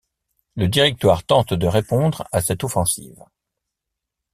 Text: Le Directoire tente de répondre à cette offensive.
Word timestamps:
Le 0.55 0.67
Directoire 0.67 1.23
tente 1.23 1.53
de 1.53 1.67
répondre 1.67 2.27
à 2.31 2.41
cette 2.41 2.63
offensive. 2.63 3.23